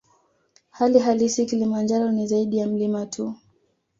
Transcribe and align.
Hali 0.69 0.99
halisi 0.99 1.45
Kilimanjaro 1.45 2.11
ni 2.11 2.27
zaidi 2.27 2.57
ya 2.57 2.67
mlima 2.67 3.05
tu 3.05 3.35